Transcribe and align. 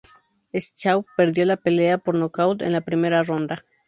Schaub 0.55 1.05
perdió 1.15 1.45
la 1.45 1.57
pelea 1.57 1.99
por 1.99 2.15
nocaut 2.15 2.63
en 2.63 2.71
la 2.71 2.81
primera 2.81 3.21
ronda. 3.21 3.63